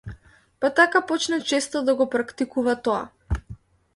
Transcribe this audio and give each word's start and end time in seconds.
Па 0.63 0.69
така 0.79 1.01
почна 1.11 1.37
често 1.51 1.83
да 1.91 1.95
го 2.01 2.09
практикува 2.15 2.75
тоа. 2.87 3.05